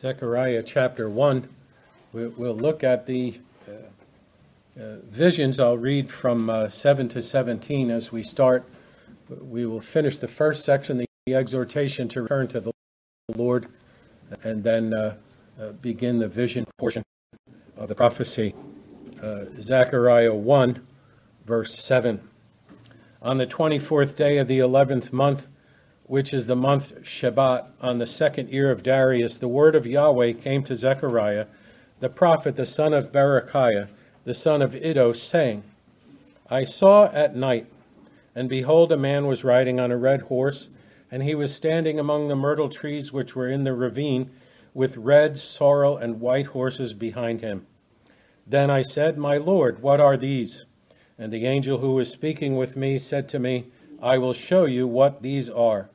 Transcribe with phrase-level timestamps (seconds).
[0.00, 1.48] Zechariah chapter 1.
[2.12, 3.72] We'll look at the uh,
[4.80, 5.58] uh, visions.
[5.58, 8.64] I'll read from uh, 7 to 17 as we start.
[9.28, 12.72] We will finish the first section, the exhortation to return to the
[13.34, 13.66] Lord,
[14.44, 15.16] and then
[15.82, 17.02] begin the vision portion
[17.76, 18.54] of the prophecy.
[19.60, 20.86] Zechariah 1,
[21.44, 22.20] verse 7.
[23.20, 25.48] On the 24th day of the 11th month,
[26.08, 30.32] which is the month Shebat, on the second year of Darius, the word of Yahweh
[30.32, 31.46] came to Zechariah,
[32.00, 33.88] the prophet, the son of Berechiah,
[34.24, 35.62] the son of Iddo, saying,
[36.50, 37.66] I saw at night,
[38.34, 40.70] and behold, a man was riding on a red horse,
[41.10, 44.30] and he was standing among the myrtle trees which were in the ravine,
[44.72, 47.66] with red, sorrel, and white horses behind him.
[48.46, 50.64] Then I said, My Lord, what are these?
[51.18, 53.66] And the angel who was speaking with me said to me,
[54.00, 55.90] I will show you what these are.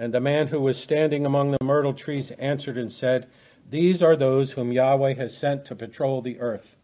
[0.00, 3.26] And the man who was standing among the myrtle trees answered and said,
[3.68, 6.76] These are those whom Yahweh has sent to patrol the earth.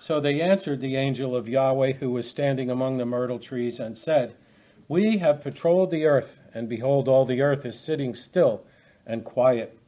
[0.00, 3.96] So they answered the angel of Yahweh who was standing among the myrtle trees and
[3.96, 4.34] said,
[4.88, 8.64] We have patrolled the earth, and behold, all the earth is sitting still
[9.06, 9.78] and quiet.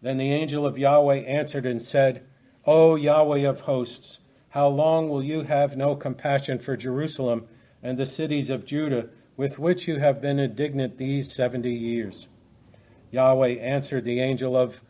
[0.00, 2.24] Then the angel of Yahweh answered and said,
[2.64, 7.46] O Yahweh of hosts, how long will you have no compassion for Jerusalem
[7.82, 9.10] and the cities of Judah?
[9.40, 12.28] With which you have been indignant these seventy years.
[13.10, 14.82] Yahweh answered the angel of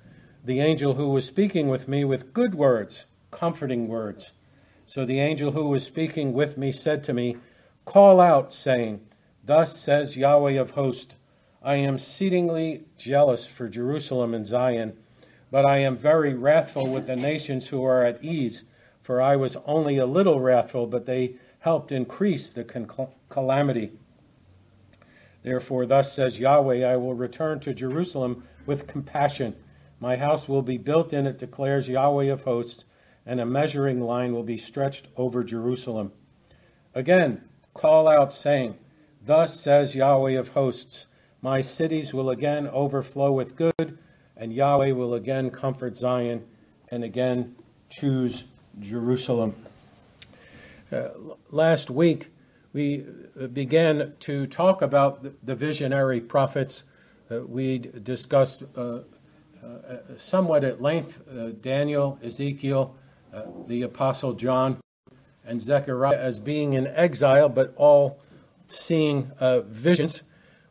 [0.44, 4.32] the angel who was speaking with me with good words, comforting words.
[4.86, 7.36] So the angel who was speaking with me said to me,
[7.84, 9.02] Call out, saying,
[9.44, 11.14] Thus says Yahweh of hosts,
[11.62, 14.98] I am exceedingly jealous for Jerusalem and Zion,
[15.52, 18.64] but I am very wrathful with the nations who are at ease,
[19.00, 22.64] for I was only a little wrathful, but they helped increase the
[23.28, 23.92] calamity.
[25.42, 29.56] Therefore, thus says Yahweh, I will return to Jerusalem with compassion.
[29.98, 32.84] My house will be built in it, declares Yahweh of hosts,
[33.24, 36.12] and a measuring line will be stretched over Jerusalem.
[36.94, 37.42] Again,
[37.74, 38.76] call out, saying,
[39.22, 41.06] Thus says Yahweh of hosts,
[41.42, 43.98] My cities will again overflow with good,
[44.36, 46.44] and Yahweh will again comfort Zion,
[46.90, 47.56] and again
[47.88, 48.44] choose
[48.78, 49.54] Jerusalem.
[50.90, 51.08] Uh,
[51.50, 52.32] last week,
[52.72, 53.04] we
[53.52, 56.84] began to talk about the visionary prophets.
[57.30, 59.00] Uh, we discussed uh,
[59.62, 62.94] uh, somewhat at length uh, Daniel, Ezekiel,
[63.32, 64.78] uh, the Apostle John,
[65.44, 68.20] and Zechariah as being in exile, but all
[68.68, 70.22] seeing uh, visions.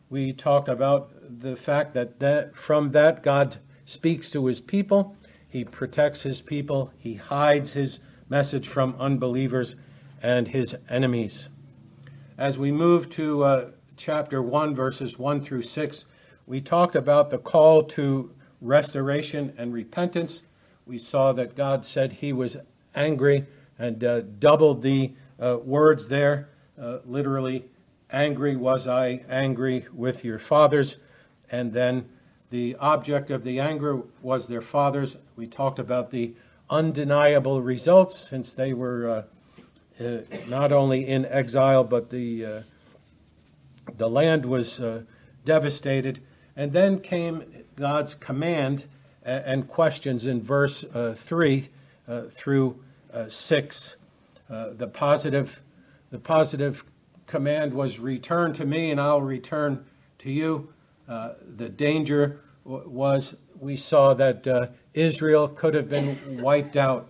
[0.09, 5.15] We talked about the fact that, that from that God speaks to his people,
[5.47, 7.99] he protects his people, he hides his
[8.29, 9.75] message from unbelievers
[10.21, 11.49] and his enemies.
[12.39, 16.05] As we move to uh, chapter 1, verses 1 through 6,
[16.47, 20.43] we talked about the call to restoration and repentance.
[20.85, 22.55] We saw that God said he was
[22.95, 23.45] angry
[23.77, 26.47] and uh, doubled the uh, words there.
[26.81, 27.65] Uh, literally,
[28.09, 30.95] angry was I, angry with your fathers.
[31.51, 32.07] And then
[32.51, 35.17] the object of the anger was their fathers.
[35.35, 36.35] We talked about the
[36.69, 39.25] undeniable results since they were
[39.99, 42.61] uh, uh, not only in exile, but the, uh,
[43.97, 45.03] the land was uh,
[45.45, 46.21] devastated.
[46.55, 47.43] And then came
[47.75, 48.85] God's command
[49.23, 50.83] and questions in verse
[51.15, 51.69] 3
[52.29, 52.79] through
[53.27, 53.95] 6.
[54.47, 55.61] the, positive,
[56.09, 56.83] the positive
[57.27, 59.85] command was return to me and I'll return
[60.19, 60.73] to you.
[61.07, 67.09] Uh, the danger w- was we saw that uh, Israel could have been wiped out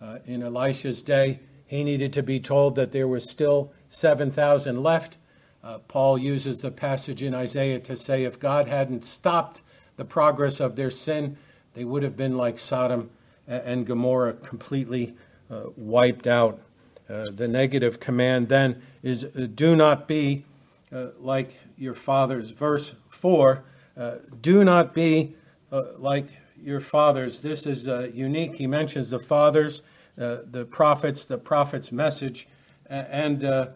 [0.00, 1.40] uh, in Elisha's day.
[1.70, 5.18] He needed to be told that there was still 7,000 left.
[5.62, 9.62] Uh, Paul uses the passage in Isaiah to say if God hadn't stopped
[9.94, 11.36] the progress of their sin,
[11.74, 13.10] they would have been like Sodom
[13.46, 15.14] and Gomorrah, completely
[15.48, 16.60] uh, wiped out.
[17.08, 20.44] Uh, the negative command then is uh, do not be
[20.90, 22.50] uh, like your fathers.
[22.50, 23.62] Verse 4
[23.96, 25.36] uh, do not be
[25.70, 26.26] like
[26.60, 27.42] your fathers.
[27.42, 28.56] This is unique.
[28.56, 29.82] He mentions the fathers
[30.20, 32.46] the prophets, the prophet's message,
[32.86, 33.68] and, uh,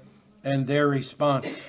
[0.42, 1.66] and their response.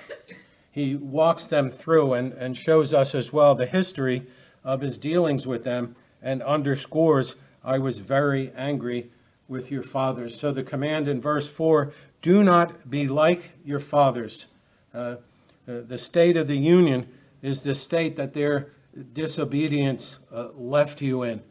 [0.72, 4.28] He walks them through and, and shows us as well the history
[4.64, 9.10] of his dealings with them and underscores, I was very angry
[9.48, 10.38] with your fathers.
[10.38, 14.48] So the command in verse 4 do not be like your fathers.
[14.94, 15.18] Uh,
[15.66, 17.08] the state of the union
[17.42, 18.72] is the state that their
[19.14, 21.42] disobedience uh, left you in.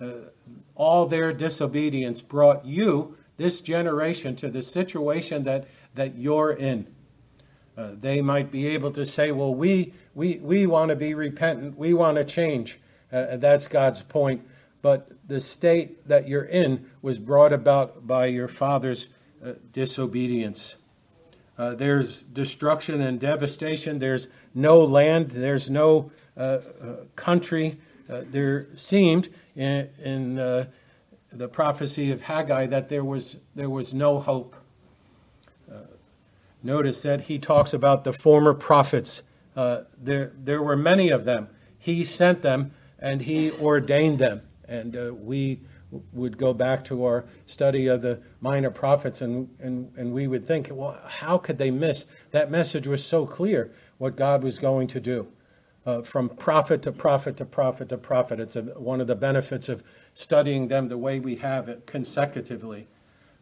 [0.00, 0.30] Uh,
[0.74, 6.86] all their disobedience brought you, this generation, to the situation that, that you're in.
[7.76, 11.76] Uh, they might be able to say, well, we, we, we want to be repentant,
[11.78, 12.78] we want to change.
[13.12, 14.42] Uh, that's God's point.
[14.80, 19.08] but the state that you're in was brought about by your father's
[19.44, 20.74] uh, disobedience.
[21.56, 23.98] Uh, there's destruction and devastation.
[23.98, 25.30] There's no land.
[25.30, 27.78] There's no uh, uh country.
[28.10, 30.66] Uh, there seemed in, in uh,
[31.30, 34.56] the prophecy of Haggai that there was there was no hope.
[36.62, 39.22] notice that he talks about the former prophets.
[39.54, 41.48] there there were many of them.
[41.78, 42.72] He sent them
[43.02, 44.42] and he ordained them.
[44.66, 45.60] And uh, we
[46.12, 50.46] would go back to our study of the minor prophets and, and, and we would
[50.46, 52.06] think, well, how could they miss?
[52.30, 55.28] That message was so clear what God was going to do.
[55.84, 58.38] Uh, from prophet to prophet to prophet to prophet.
[58.38, 59.82] It's a, one of the benefits of
[60.14, 62.86] studying them the way we have it consecutively.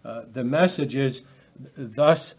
[0.03, 1.25] Uh, the message is,
[1.77, 2.35] Thus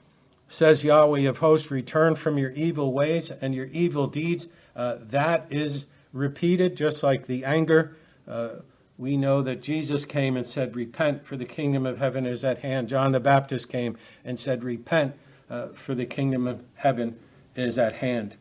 [0.47, 4.49] says Yahweh of hosts, return from your evil ways and your evil deeds.
[4.75, 7.95] Uh, that is repeated, just like the anger.
[8.27, 8.55] Uh,
[8.97, 12.59] we know that Jesus came and said, Repent, for the kingdom of heaven is at
[12.59, 12.89] hand.
[12.89, 15.15] John the Baptist came and said, Repent,
[15.49, 17.17] uh, for the kingdom of heaven
[17.55, 18.35] is at hand.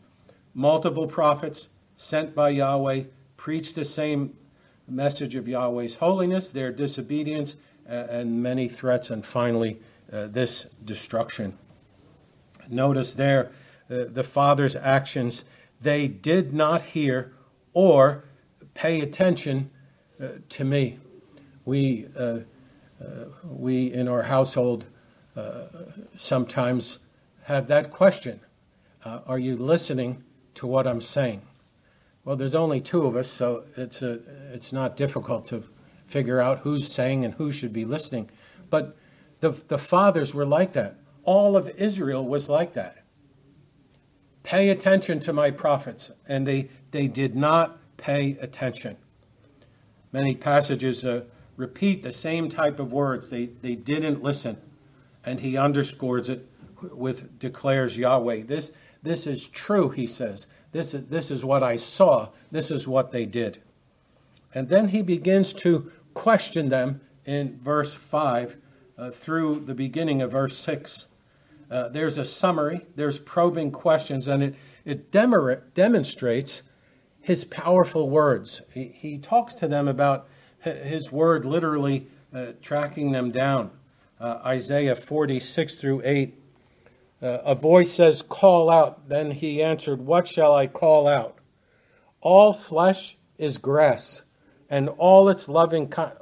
[0.55, 3.05] Multiple prophets sent by Yahweh
[3.37, 4.35] preached the same
[4.88, 7.56] message of Yahweh's holiness, their disobedience,
[7.87, 9.81] and many threats, and finally,
[10.12, 11.56] uh, this destruction.
[12.69, 13.50] Notice there
[13.91, 15.44] uh, the Father's actions.
[15.81, 17.32] They did not hear
[17.73, 18.25] or
[18.75, 19.70] pay attention
[20.20, 20.99] uh, to me.
[21.64, 22.41] We, uh, uh,
[23.44, 24.87] we in our household
[25.37, 25.64] uh,
[26.17, 26.99] sometimes
[27.44, 28.41] have that question
[29.05, 30.23] Are you listening
[30.55, 31.43] to what I'm saying?
[32.25, 34.20] Well, there's only two of us, so it's, a,
[34.52, 35.64] it's not difficult to
[36.06, 38.31] figure out who's saying and who should be listening.
[38.69, 38.97] But
[39.41, 40.97] the, the fathers were like that.
[41.25, 43.05] All of Israel was like that.
[44.43, 46.11] Pay attention to my prophets.
[46.26, 48.96] And they, they did not pay attention.
[50.12, 51.25] Many passages uh,
[51.56, 53.31] repeat the same type of words.
[53.31, 54.56] They, they didn't listen.
[55.25, 56.46] And he underscores it
[56.82, 58.43] with declares Yahweh.
[58.44, 60.47] This, this is true, he says.
[60.73, 62.29] This is, this is what I saw.
[62.50, 63.61] This is what they did.
[64.55, 68.56] And then he begins to question them in verse 5
[68.99, 71.06] uh, through the beginning of verse 6.
[71.70, 74.55] Uh, there's a summary, there's probing questions, and it,
[74.85, 76.62] it demonstrates
[77.20, 78.62] his powerful words.
[78.73, 80.26] He, he talks to them about
[80.61, 83.70] his word literally uh, tracking them down.
[84.20, 86.40] Uh, Isaiah 46 through 8.
[87.22, 89.08] Uh, a voice says, Call out.
[89.08, 91.38] Then he answered, What shall I call out?
[92.20, 94.22] All flesh is grass,
[94.69, 96.17] and all its loving ki-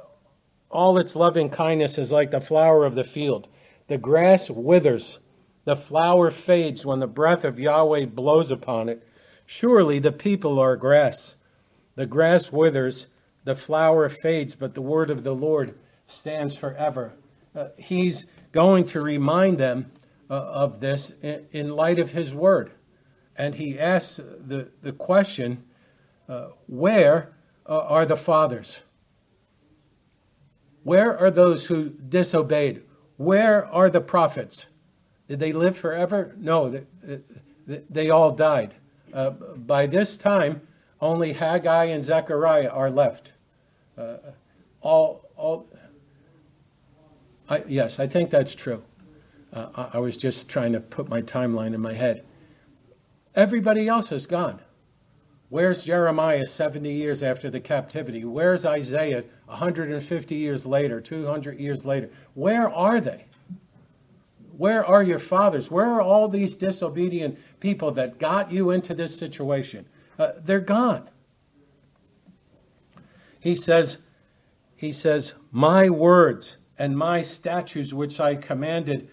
[0.71, 3.47] all its loving kindness is like the flower of the field.
[3.87, 5.19] The grass withers,
[5.65, 9.05] the flower fades when the breath of Yahweh blows upon it.
[9.45, 11.35] Surely the people are grass.
[11.95, 13.07] The grass withers,
[13.45, 15.75] the flower fades, but the word of the Lord
[16.05, 17.13] stands forever.
[17.55, 19.91] Uh, he's going to remind them
[20.29, 22.71] uh, of this in, in, light of his word.
[23.35, 25.63] And he asks the, the question
[26.27, 27.33] uh, where
[27.65, 28.81] uh, are the fathers?
[30.83, 32.83] Where are those who disobeyed?
[33.17, 34.67] Where are the prophets?
[35.27, 36.35] Did they live forever?
[36.37, 38.73] No, they, they, all died.
[39.13, 40.61] Uh, by this time,
[41.01, 43.33] only Haggai and Zechariah are left.
[43.97, 44.17] Uh,
[44.81, 45.67] all, all.
[47.49, 48.83] I, yes, I think that's true.
[49.51, 52.23] Uh, I, was just trying to put my timeline in my head.
[53.33, 54.61] Everybody else is gone.
[55.49, 58.23] Where's Jeremiah 70 years after the captivity?
[58.23, 62.11] Where's Isaiah 150 years later, 200 years later?
[62.35, 63.25] Where are they?
[64.55, 65.71] Where are your fathers?
[65.71, 69.87] Where are all these disobedient people that got you into this situation?
[70.19, 71.09] Uh, they're gone.
[73.39, 73.99] He says,
[74.75, 79.09] he says, My words and my statutes which I commanded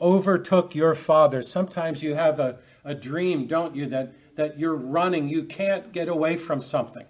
[0.00, 1.48] overtook your fathers.
[1.48, 6.08] Sometimes you have a, a dream, don't you, that, that you're running, you can't get
[6.08, 7.06] away from something.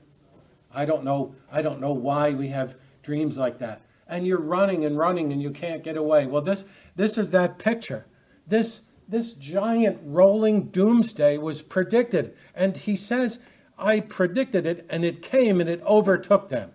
[0.74, 3.82] I don't know, I don't know why we have dreams like that.
[4.06, 6.26] And you're running and running and you can't get away.
[6.26, 6.64] Well, this
[6.98, 8.06] this is that picture.
[8.44, 12.34] This, this giant rolling doomsday was predicted.
[12.56, 13.38] And he says,
[13.78, 16.72] I predicted it, and it came and it overtook them.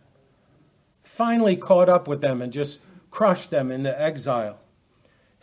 [1.04, 2.80] Finally caught up with them and just
[3.12, 4.60] crushed them in the exile.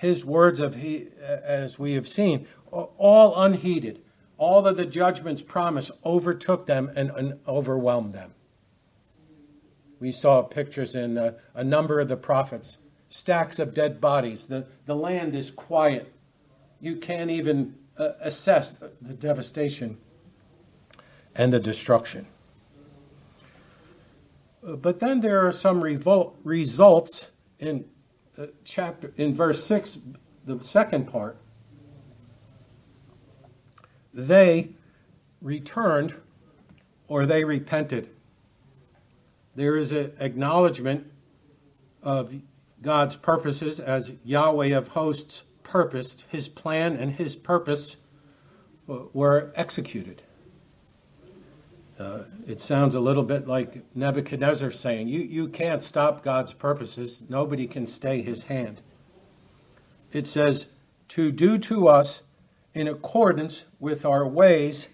[0.00, 4.00] His words of he, as we have seen, all unheeded.
[4.38, 8.32] All of the judgments promised overtook them and, and overwhelmed them.
[9.98, 12.78] We saw pictures in a, a number of the prophets
[13.10, 14.46] stacks of dead bodies.
[14.46, 16.10] The, the land is quiet.
[16.80, 19.98] You can't even uh, assess the, the devastation
[21.34, 22.26] and the destruction.
[24.66, 27.26] Uh, but then there are some revolt, results
[27.58, 27.82] in uh,
[28.64, 29.98] chapter in verse 6
[30.46, 31.36] the second part
[34.12, 34.70] they
[35.40, 36.14] returned
[37.08, 38.10] or they repented.
[39.54, 41.10] There is an acknowledgement
[42.02, 42.34] of
[42.82, 47.96] God's purposes as Yahweh of hosts purposed his plan and his purpose
[48.88, 50.22] uh, were executed
[52.00, 57.22] uh, it sounds a little bit like Nebuchadnezzar saying, you, you can't stop God's purposes.
[57.28, 58.80] Nobody can stay his hand.
[60.10, 60.66] It says,
[61.08, 62.22] to do to us
[62.72, 64.88] in accordance with our ways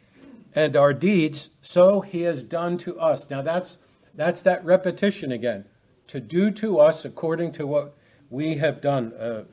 [0.52, 3.30] and our deeds, so he has done to us.
[3.30, 3.78] Now that's,
[4.12, 5.66] that's that repetition again.
[6.08, 7.94] To do to us according to what
[8.30, 9.12] we have done.
[9.12, 9.44] Uh,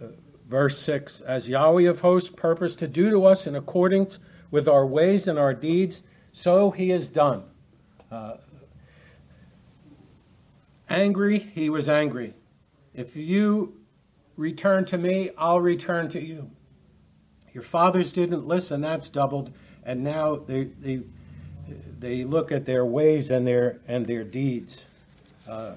[0.00, 0.06] uh,
[0.48, 4.86] verse 6 As Yahweh of hosts purposed to do to us in accordance with our
[4.86, 7.44] ways and our deeds, so he is done.
[8.10, 8.36] Uh,
[10.88, 12.34] angry, he was angry.
[12.94, 13.80] If you
[14.36, 16.50] return to me, I'll return to you.
[17.52, 19.52] Your fathers didn't listen, that's doubled,
[19.84, 21.02] and now they, they,
[21.98, 24.84] they look at their ways and their, and their deeds.
[25.48, 25.74] Uh,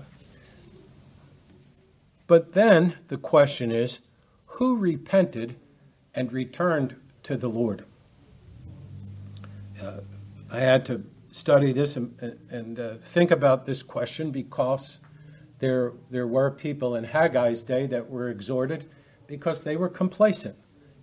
[2.27, 4.00] but then the question is
[4.45, 5.57] who repented
[6.13, 7.83] and returned to the Lord?
[9.81, 9.97] Uh,
[10.55, 15.00] I had to study this and, and uh, think about this question because
[15.59, 18.89] there, there were people in Haggai's day that were exhorted
[19.27, 20.55] because they were complacent.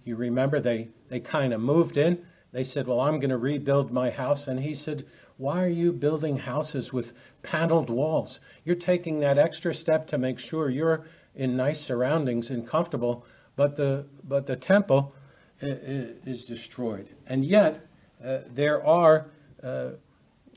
[0.04, 2.25] You remember they, they kind of moved in.
[2.50, 4.49] They said, Well, I'm going to rebuild my house.
[4.49, 5.04] And he said,
[5.37, 8.40] Why are you building houses with paneled walls?
[8.64, 11.04] You're taking that extra step to make sure you're
[11.35, 15.14] in nice surroundings and comfortable, but the, but the temple
[15.61, 17.11] is destroyed.
[17.26, 17.87] And yet,
[18.25, 19.30] uh, there are
[19.62, 19.90] uh,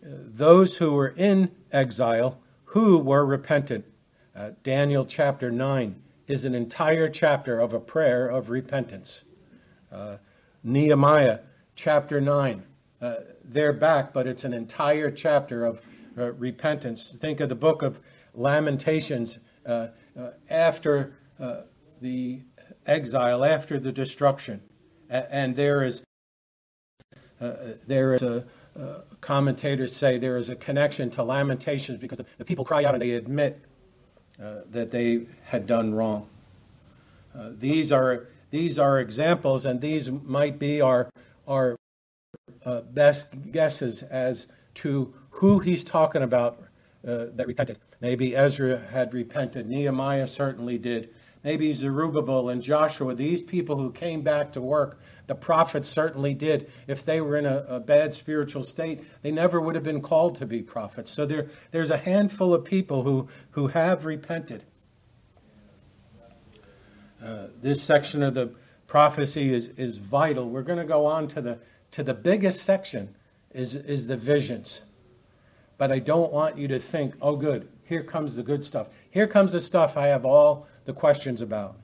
[0.02, 2.40] those who were in exile
[2.76, 3.86] who were repentant.
[4.36, 9.24] Uh, Daniel chapter 9 is an entire chapter of a prayer of repentance.
[9.92, 10.18] Uh,
[10.64, 11.40] Nehemiah
[11.76, 12.64] chapter 9,
[13.02, 15.80] uh, they're back, but it's an entire chapter of
[16.18, 17.12] uh, repentance.
[17.12, 18.00] Think of the book of
[18.34, 19.88] Lamentations uh,
[20.50, 21.14] after
[22.02, 22.42] the
[22.86, 24.62] exile, after the destruction.
[25.10, 26.04] and there is,
[27.40, 28.46] there is a,
[29.22, 33.12] commentators say there is a connection to Lamentations because the people cry out and they
[33.12, 33.62] admit
[34.42, 36.28] uh, that they had done wrong.
[37.34, 41.10] Uh, these are these are examples, and these might be our
[41.48, 41.78] our
[42.66, 46.60] uh, best guesses as to who he's talking about
[47.08, 47.78] uh, that repented.
[48.02, 49.70] Maybe Ezra had repented.
[49.70, 51.10] Nehemiah certainly did.
[51.46, 56.72] Maybe Zerubbabel and Joshua, these people who came back to work the prophets certainly did.
[56.88, 60.36] If they were in a, a, bad spiritual state, they never would have been called
[60.38, 61.12] to be prophets.
[61.12, 64.64] So there, there's a handful of people who, who have repented.
[67.24, 68.56] Uh, this section of the
[68.88, 70.50] prophecy is, is vital.
[70.50, 71.60] We're going to go on to the,
[71.92, 73.16] to the biggest section
[73.52, 74.82] is, is the visions.
[75.78, 78.90] But I don't want you to think, oh, good, here comes the good stuff.
[79.10, 81.80] Here comes the stuff I have all the questions about.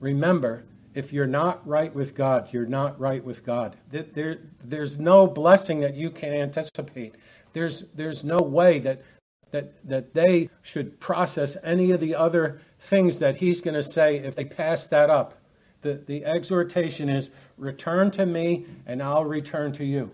[0.00, 3.76] Remember, if you're not right with God, you're not right with God.
[3.90, 7.16] There, there's no blessing that you can anticipate.
[7.52, 9.02] There's, there's no way that,
[9.50, 14.18] that, that they should process any of the other things that he's going to say
[14.18, 15.34] if they pass that up.
[15.82, 20.12] The, the exhortation is return to me and I'll return to you.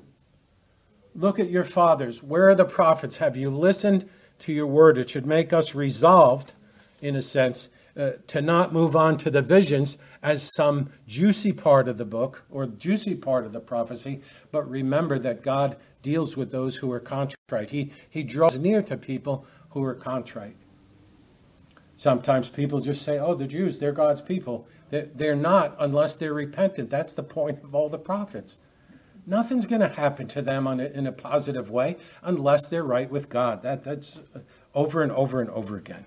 [1.15, 2.23] Look at your fathers.
[2.23, 3.19] Where are the prophets?
[3.19, 4.09] Have you listened
[4.45, 4.99] to your word?
[4.99, 6.53] It should make us resolved,
[7.01, 11.89] in a sense, uh, to not move on to the visions as some juicy part
[11.89, 14.21] of the book or juicy part of the prophecy,
[14.51, 17.71] but remember that God deals with those who are contrite.
[17.71, 20.57] He, he draws near to people who are contrite.
[21.97, 24.67] Sometimes people just say, oh, the Jews, they're God's people.
[24.91, 26.91] They're not unless they're repentant.
[26.91, 28.61] That's the point of all the prophets.
[29.27, 33.29] Nothing's going to happen to them a, in a positive way unless they're right with
[33.29, 33.63] God.
[33.63, 34.21] That, that's
[34.75, 36.05] over and over and over again.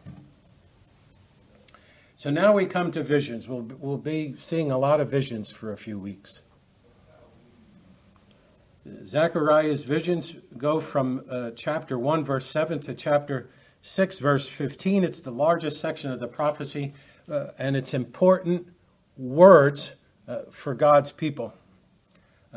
[2.16, 3.48] So now we come to visions.
[3.48, 6.42] We'll, we'll be seeing a lot of visions for a few weeks.
[9.06, 13.50] Zechariah's visions go from uh, chapter 1, verse 7 to chapter
[13.82, 15.04] 6, verse 15.
[15.04, 16.94] It's the largest section of the prophecy,
[17.30, 18.70] uh, and it's important
[19.18, 19.94] words
[20.28, 21.54] uh, for God's people.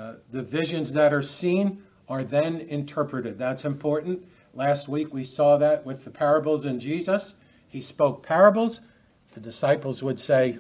[0.00, 3.38] Uh, the visions that are seen are then interpreted.
[3.38, 4.26] That's important.
[4.54, 7.35] Last week we saw that with the parables in Jesus.
[7.69, 8.80] He spoke parables,
[9.33, 10.57] the disciples would say,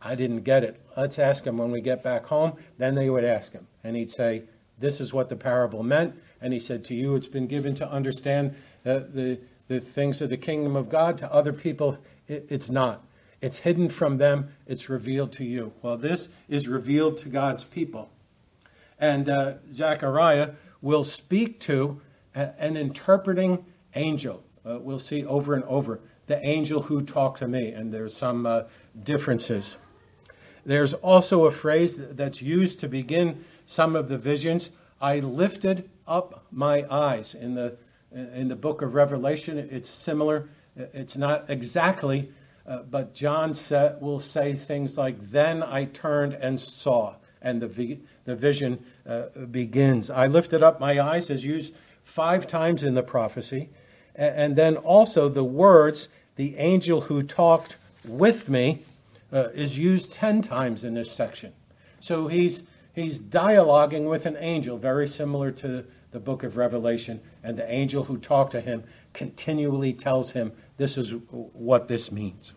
[0.00, 0.80] I didn't get it.
[0.96, 2.56] Let's ask him when we get back home.
[2.78, 3.66] Then they would ask him.
[3.82, 4.44] And he'd say,
[4.78, 6.14] This is what the parable meant.
[6.40, 8.54] And he said, To you it's been given to understand
[8.86, 11.18] uh, the, the things of the kingdom of God.
[11.18, 13.04] To other people, it, it's not.
[13.40, 15.72] It's hidden from them, it's revealed to you.
[15.82, 18.10] Well, this is revealed to God's people.
[19.04, 22.00] And uh, Zechariah will speak to
[22.34, 24.42] an interpreting angel.
[24.64, 28.46] Uh, we'll see over and over the angel who talked to me, and there's some
[28.46, 28.62] uh,
[29.02, 29.76] differences.
[30.64, 34.70] There's also a phrase that's used to begin some of the visions.
[35.02, 37.34] I lifted up my eyes.
[37.34, 37.76] In the,
[38.10, 40.48] in the book of Revelation, it's similar.
[40.76, 42.32] It's not exactly,
[42.66, 43.52] uh, but John
[44.00, 49.26] will say things like, Then I turned and saw, and the, vi- the vision uh,
[49.50, 50.10] begins.
[50.10, 53.68] I lifted up my eyes is used five times in the prophecy.
[54.16, 58.82] And then also the words, the angel who talked with me,
[59.32, 61.52] uh, is used 10 times in this section.
[61.98, 62.62] So he's,
[62.94, 67.20] he's dialoguing with an angel, very similar to the book of Revelation.
[67.42, 72.54] And the angel who talked to him continually tells him, This is what this means.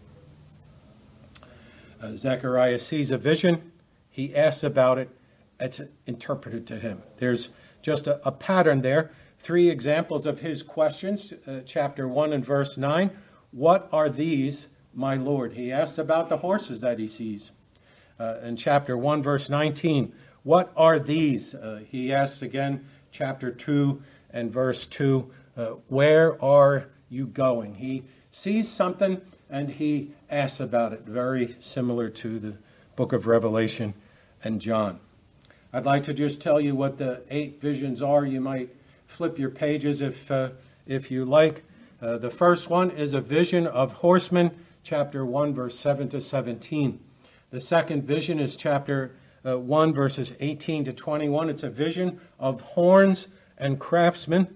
[2.00, 3.72] Uh, Zechariah sees a vision,
[4.18, 5.12] he asks about it,
[5.60, 7.04] it's interpreted to him.
[7.18, 7.50] There's
[7.84, 12.78] just a, a pattern there three examples of his questions, uh, chapter 1 and verse
[12.78, 13.12] 9.
[13.52, 15.54] What are these, my Lord?
[15.54, 17.52] He asks about the horses that he sees.
[18.20, 21.54] Uh, in chapter 1, verse 19, what are these?
[21.54, 27.76] Uh, he asks again, chapter 2 and verse 2, uh, where are you going?
[27.76, 32.58] He sees something and he asks about it, very similar to the
[32.96, 33.94] book of Revelation
[34.48, 35.02] and John.
[35.74, 38.26] I'd like to just tell you what the eight visions are.
[38.26, 38.74] You might
[39.06, 40.52] flip your pages if, uh,
[40.86, 41.64] if you like.
[42.02, 44.52] Uh, the first one is a vision of horsemen,
[44.84, 47.00] chapter 1, verse 7 to 17.
[47.50, 49.12] The second vision is chapter
[49.46, 51.50] uh, 1, verses 18 to 21.
[51.50, 54.48] It's a vision of horns and craftsmen.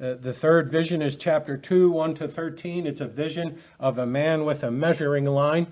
[0.00, 2.88] Uh, the third vision is chapter 2, 1 to 13.
[2.88, 5.68] It's a vision of a man with a measuring line.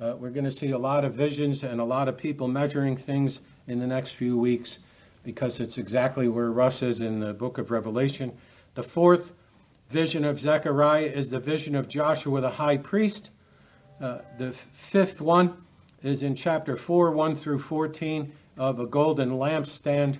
[0.00, 2.96] Uh, we're going to see a lot of visions and a lot of people measuring
[2.96, 4.78] things in the next few weeks
[5.24, 8.32] because it's exactly where Russ is in the book of Revelation.
[8.74, 9.32] The fourth
[9.90, 13.30] vision of Zechariah is the vision of Joshua the high priest.
[14.00, 15.56] Uh, the fifth one
[16.00, 20.18] is in chapter 4, 1 through 14, of a golden lampstand.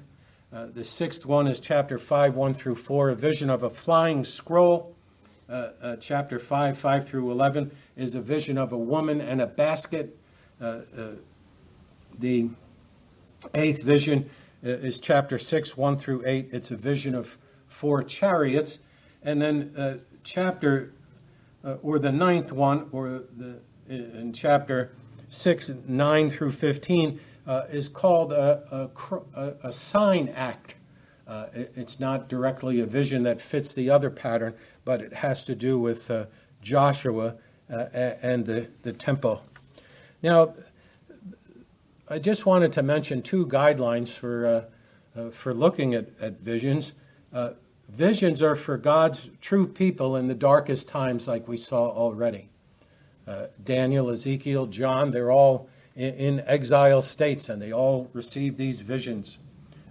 [0.52, 4.24] Uh, the sixth one is chapter 5, 1 through 4, a vision of a flying
[4.24, 4.96] scroll.
[5.48, 9.46] Uh, uh chapter 5, 5 through 11 is a vision of a woman and a
[9.46, 10.16] basket.
[10.60, 11.08] Uh, uh,
[12.18, 12.50] the
[13.54, 14.28] eighth vision
[14.64, 16.48] uh, is chapter 6, 1 through 8.
[16.52, 18.78] It's a vision of four chariots.
[19.22, 20.92] And then uh, chapter,
[21.82, 24.92] or the ninth one, or the in chapter
[25.30, 28.90] 6, 9 through 15, uh, is called a,
[29.34, 30.74] a, a sign act.
[31.28, 35.44] Uh, it, it's not directly a vision that fits the other pattern, but it has
[35.44, 36.10] to do with
[36.62, 37.36] Joshua
[37.68, 39.44] and the, the temple.
[40.22, 40.54] Now,
[42.10, 44.66] I just wanted to mention two guidelines for,
[45.14, 46.94] uh, uh, for looking at, at visions.
[47.34, 47.50] Uh,
[47.90, 52.48] visions are for God's true people in the darkest times, like we saw already.
[53.26, 58.80] Uh, Daniel, Ezekiel, John, they're all in, in, exile states and they all receive these
[58.80, 59.36] visions.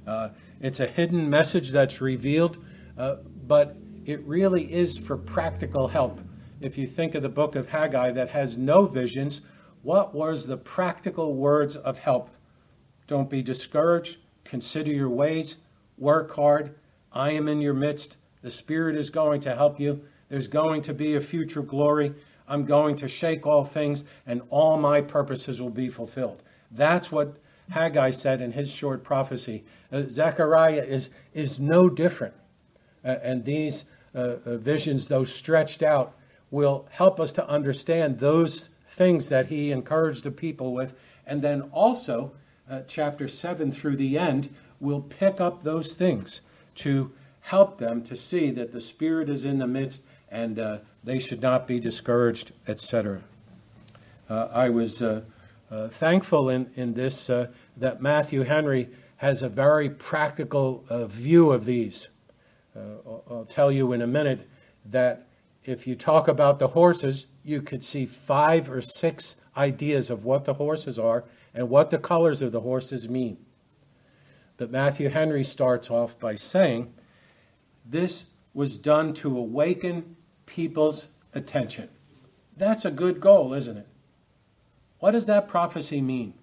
[0.07, 2.57] Uh, it's a hidden message that's revealed,
[2.97, 6.21] uh, but it really is for practical help.
[6.59, 9.41] If you think of the book of Haggai that has no visions,
[9.83, 12.29] what was the practical words of help?
[13.05, 14.17] Don't be discouraged.
[14.43, 15.57] Consider your ways.
[15.97, 16.75] Work hard.
[17.11, 18.17] I am in your midst.
[18.41, 20.03] The Spirit is going to help you.
[20.29, 22.13] There's going to be a future glory.
[22.47, 26.43] I'm going to shake all things, and all my purposes will be fulfilled.
[26.71, 27.37] That's what
[27.69, 29.63] Haggai said in his short prophecy.
[29.91, 32.33] Uh, Zechariah is, is no different.
[33.03, 36.15] Uh, and these uh, uh visions, though stretched out,
[36.49, 40.97] will help us to understand those things that he encouraged the people with.
[41.25, 42.31] And then also,
[42.69, 46.41] uh, chapter 7 through the end will pick up those things
[46.75, 51.19] to help them to see that the Spirit is in the midst and uh, they
[51.19, 53.21] should not be discouraged, etc.
[54.29, 55.01] I was
[55.69, 61.51] uh, uh, thankful in, in this uh, that Matthew Henry has a very practical view
[61.51, 62.09] of these.
[62.75, 64.47] I'll, I'll tell you in a minute
[64.85, 65.27] that
[65.63, 70.45] if you talk about the horses, you could see five or six ideas of what
[70.45, 73.37] the horses are and what the colors of the horses mean.
[74.57, 76.93] But Matthew Henry starts off by saying,
[77.85, 81.89] This was done to awaken people's attention.
[82.55, 83.87] That's a good goal, isn't it?
[84.99, 86.33] What does that prophecy mean?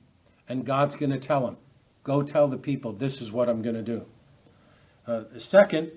[0.48, 1.56] And God's going to tell him,
[2.02, 4.04] Go tell the people, this is what I'm going to do.
[5.06, 5.90] Uh, second,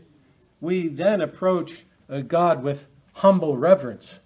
[0.61, 4.19] we then approach uh, God with humble reverence.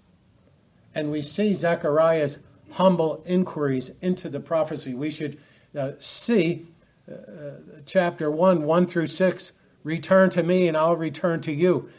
[0.93, 2.39] And we see Zechariah's
[2.71, 4.93] humble inquiries into the prophecy.
[4.93, 5.39] We should
[5.77, 6.67] uh, see
[7.11, 9.51] uh, chapter 1, 1 through 6
[9.83, 11.89] return to me and I'll return to you.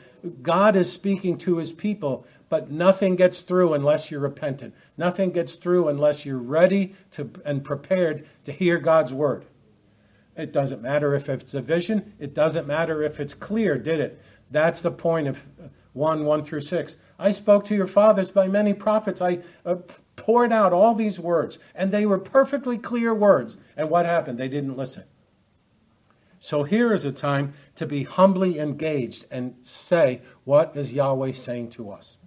[0.43, 4.75] God is speaking to his people, but nothing gets through unless you're repentant.
[4.99, 9.47] Nothing gets through unless you're ready to, and prepared to hear God's word.
[10.37, 14.21] It doesn't matter if it's a vision, it doesn't matter if it's clear, did it?
[14.51, 15.47] That's the point of
[15.95, 16.97] 1 1 through 6.
[17.19, 19.23] I spoke to your fathers by many prophets.
[19.23, 19.77] I uh,
[20.17, 23.57] poured out all these words, and they were perfectly clear words.
[23.79, 24.39] And what happened?
[24.39, 25.05] They didn't listen.
[26.39, 31.71] So here is a time to be humbly engaged and say, What is Yahweh saying
[31.71, 32.19] to us?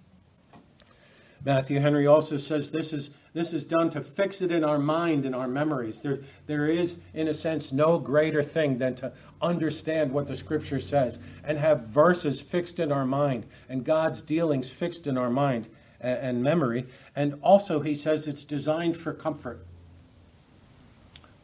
[1.46, 5.24] Matthew Henry also says this is, this is done to fix it in our mind
[5.24, 6.00] and our memories.
[6.00, 10.80] There, there is, in a sense, no greater thing than to understand what the scripture
[10.80, 15.68] says and have verses fixed in our mind and God's dealings fixed in our mind
[16.00, 16.84] and, and memory.
[17.14, 19.64] And also, he says it's designed for comfort.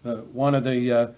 [0.04, 1.10] Uh, one of the, uh, uh,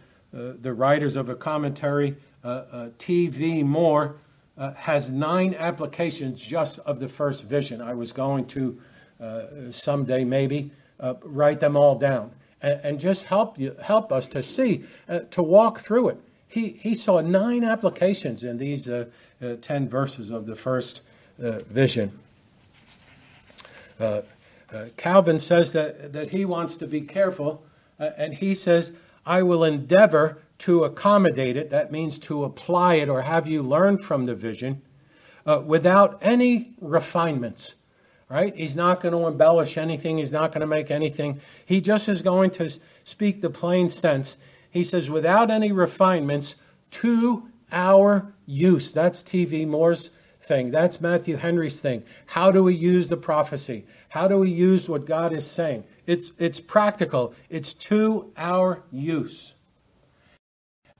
[0.60, 3.62] the writers of a commentary, uh, uh, T.V.
[3.62, 4.16] Moore,
[4.56, 7.80] uh, has nine applications just of the first vision.
[7.80, 8.80] I was going to
[9.20, 14.28] uh, someday maybe uh, write them all down and, and, just help you help us
[14.28, 16.20] to see uh, to walk through it.
[16.46, 19.06] He he saw nine applications in these uh,
[19.60, 21.02] ten verses of the first
[21.38, 22.18] vision.
[24.96, 27.64] Calvin says that that he wants to be careful,
[27.98, 28.92] and he says,
[29.26, 33.98] "I will endeavor." To accommodate it, that means to apply it or have you learn
[33.98, 34.82] from the vision,
[35.46, 37.74] uh, without any refinements.
[38.30, 38.56] Right?
[38.56, 40.18] He's not going to embellish anything.
[40.18, 41.40] He's not going to make anything.
[41.64, 42.70] He just is going to
[43.04, 44.38] speak the plain sense.
[44.70, 46.56] He says, without any refinements,
[46.92, 48.92] to our use.
[48.92, 49.66] That's T.V.
[49.66, 50.70] Moore's thing.
[50.70, 52.02] That's Matthew Henry's thing.
[52.26, 53.86] How do we use the prophecy?
[54.08, 55.84] How do we use what God is saying?
[56.06, 59.54] It's, it's practical, it's to our use.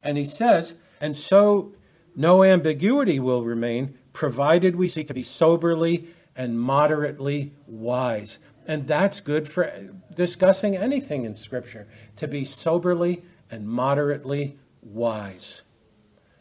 [0.04, 1.72] And he says, and so
[2.14, 8.38] no ambiguity will remain, provided we seek to be soberly and moderately wise.
[8.66, 9.72] And that's good for
[10.14, 15.62] discussing anything in Scripture, to be soberly and moderately wise.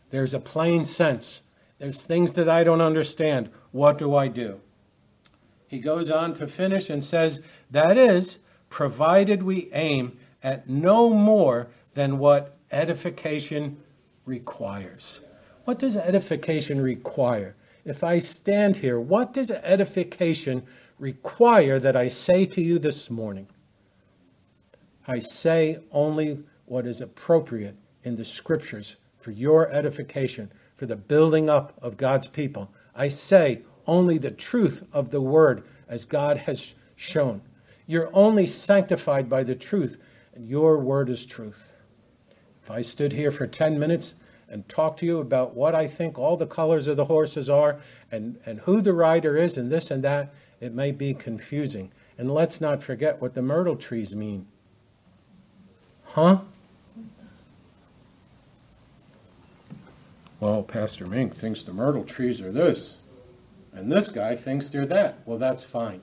[0.09, 1.41] There's a plain sense.
[1.79, 3.49] There's things that I don't understand.
[3.71, 4.61] What do I do?
[5.67, 11.69] He goes on to finish and says, That is, provided we aim at no more
[11.95, 13.77] than what edification
[14.25, 15.21] requires.
[15.65, 17.55] What does edification require?
[17.85, 20.63] If I stand here, what does edification
[20.99, 23.47] require that I say to you this morning?
[25.07, 31.49] I say only what is appropriate in the scriptures for your edification, for the building
[31.49, 32.71] up of God's people.
[32.95, 37.41] I say only the truth of the word as God has shown.
[37.85, 39.99] You're only sanctified by the truth,
[40.33, 41.72] and your word is truth.
[42.63, 44.15] If I stood here for 10 minutes
[44.47, 47.79] and talked to you about what I think all the colors of the horses are
[48.09, 51.91] and, and who the rider is and this and that, it may be confusing.
[52.17, 54.47] And let's not forget what the myrtle trees mean.
[56.05, 56.41] Huh?
[60.39, 62.97] Well, Pastor Mink thinks the myrtle trees are this,
[63.73, 65.19] and this guy thinks they're that.
[65.25, 66.01] Well, that's fine.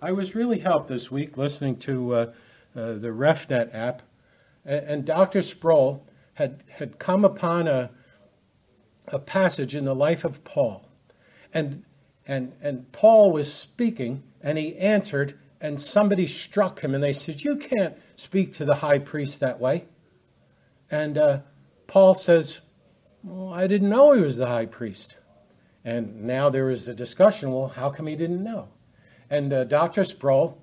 [0.00, 2.32] I was really helped this week listening to uh,
[2.76, 4.02] uh, the RefNet app
[4.68, 5.42] and Dr.
[5.42, 7.90] Sproul had, had come upon a,
[9.08, 10.88] a passage in the life of Paul.
[11.52, 11.84] And,
[12.26, 17.42] and, and Paul was speaking, and he answered, and somebody struck him, and they said,
[17.42, 19.86] You can't speak to the high priest that way.
[20.90, 21.40] And uh,
[21.86, 22.60] Paul says,
[23.24, 25.16] Well, I didn't know he was the high priest.
[25.84, 28.68] And now there is a discussion well, how come he didn't know?
[29.30, 30.04] And uh, Dr.
[30.04, 30.60] Sproul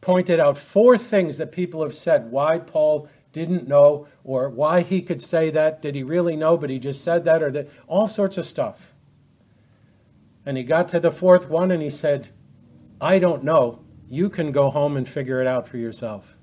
[0.00, 3.08] pointed out four things that people have said why Paul
[3.38, 5.80] didn't know or why he could say that.
[5.80, 7.68] Did he really know, but he just said that or that?
[7.86, 8.92] All sorts of stuff.
[10.44, 12.28] And he got to the fourth one and he said,
[13.00, 13.84] I don't know.
[14.08, 16.36] You can go home and figure it out for yourself.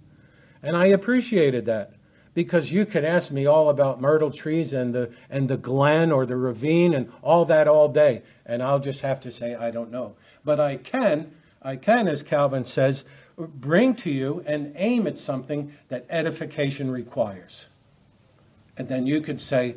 [0.62, 1.94] And I appreciated that
[2.34, 6.26] because you could ask me all about myrtle trees and the, and the glen or
[6.26, 8.22] the ravine and all that all day.
[8.46, 10.16] And I'll just have to say, I don't know.
[10.44, 13.06] But I can, I can, as Calvin says,
[13.38, 17.68] bring to you and aim at something that edification requires.
[18.78, 19.76] And then you could say,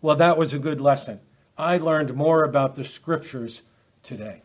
[0.00, 1.20] well, that was a good lesson.
[1.58, 3.62] I learned more about the scriptures
[4.02, 4.42] today,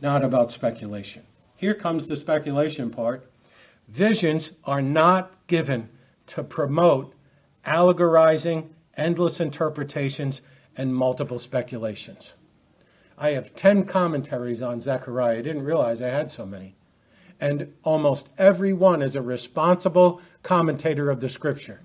[0.00, 1.24] not about speculation.
[1.56, 3.30] Here comes the speculation part.
[3.88, 5.88] Visions are not given
[6.26, 7.14] to promote
[7.64, 10.42] allegorizing, endless interpretations,
[10.76, 12.34] and multiple speculations.
[13.18, 15.38] I have 10 commentaries on Zechariah.
[15.38, 16.76] I didn't realize I had so many.
[17.40, 21.80] And almost every one is a responsible commentator of the scripture.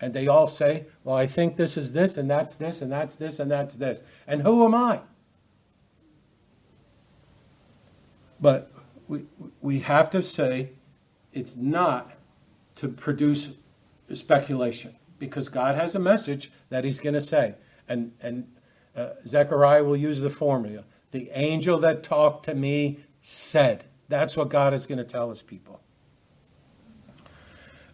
[0.00, 3.16] And they all say, well, I think this is this, and that's this, and that's
[3.16, 4.02] this, and that's this.
[4.26, 5.00] And who am I?
[8.40, 8.70] But
[9.08, 9.24] we,
[9.60, 10.70] we have to say
[11.32, 12.12] it's not
[12.76, 13.54] to produce
[14.12, 17.54] speculation because God has a message that He's going to say.
[17.88, 18.46] And, and
[18.96, 23.84] uh, Zechariah will use the formula the angel that talked to me said.
[24.08, 25.80] That's what God is going to tell His people.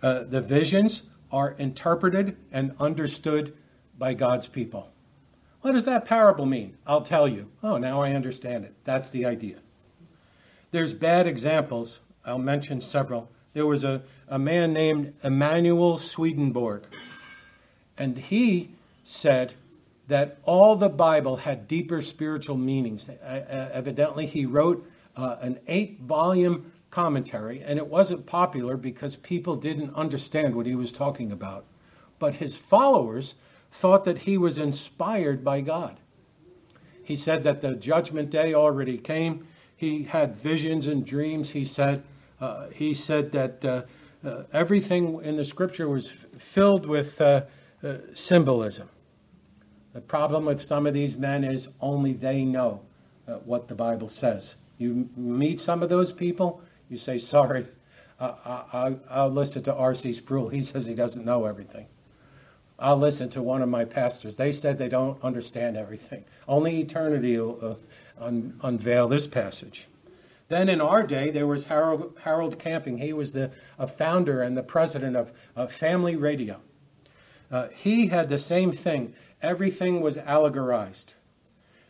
[0.03, 3.55] Uh, the visions are interpreted and understood
[3.99, 4.91] by God's people.
[5.63, 6.77] What does that parable mean?
[6.87, 7.51] I'll tell you.
[7.63, 8.75] Oh, now I understand it.
[8.85, 9.61] That's the idea.
[10.73, 12.01] There's bad examples.
[12.25, 13.31] I'll mention several.
[13.55, 16.83] There was a, a man named Emanuel Swedenborg,
[17.97, 18.73] and he
[19.05, 19.55] said
[20.09, 23.09] that all the Bible had deeper spiritual meanings.
[23.23, 29.95] evidently, he wrote uh, an eight volume commentary, and it wasn't popular because people didn't
[29.95, 31.65] understand what he was talking about.
[32.19, 33.35] But his followers
[33.71, 35.99] thought that he was inspired by God.
[37.03, 39.47] He said that the judgment day already came
[39.77, 41.51] he had visions and dreams.
[41.51, 42.03] He said,
[42.41, 43.83] uh, he said that uh,
[44.25, 47.43] uh, everything in the scripture was filled with uh,
[47.83, 48.89] uh, symbolism.
[49.93, 52.83] The problem with some of these men is only they know
[53.29, 54.57] uh, what the Bible says.
[54.79, 57.67] You meet some of those people, you say, sorry,
[58.21, 60.13] I, will listen to R.C.
[60.13, 60.49] Sproul.
[60.49, 61.87] He says he doesn't know everything.
[62.79, 64.37] I'll listen to one of my pastors.
[64.37, 66.25] They said they don't understand everything.
[66.49, 67.79] Only eternity will
[68.19, 69.87] un- unveil this passage.
[70.49, 72.99] Then in our day, there was Harold, Harold Camping.
[72.99, 76.61] He was the a founder and the president of, of Family Radio.
[77.51, 79.15] Uh, he had the same thing.
[79.41, 81.15] Everything was allegorized.